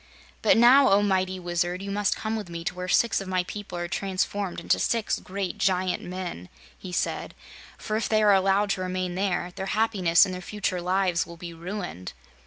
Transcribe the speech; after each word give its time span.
"But 0.41 0.57
now, 0.57 0.89
O 0.89 1.03
mighty 1.03 1.39
Wizard, 1.39 1.83
you 1.83 1.91
must 1.91 2.15
come 2.15 2.35
with 2.35 2.49
me 2.49 2.63
to 2.63 2.73
where 2.73 2.87
six 2.87 3.21
of 3.21 3.27
my 3.27 3.43
people 3.43 3.77
are 3.77 3.87
transformed 3.87 4.59
into 4.59 4.79
six 4.79 5.19
great 5.19 5.59
giant 5.59 6.01
men," 6.01 6.49
he 6.75 6.91
said, 6.91 7.35
"for 7.77 7.95
if 7.97 8.09
they 8.09 8.23
are 8.23 8.33
allowed 8.33 8.71
to 8.71 8.81
remain 8.81 9.13
there, 9.13 9.51
their 9.55 9.67
happiness 9.77 10.25
and 10.25 10.33
their 10.33 10.41
future 10.41 10.81
lives 10.81 11.27
will 11.27 11.37
be 11.37 11.53
ruined." 11.53 12.13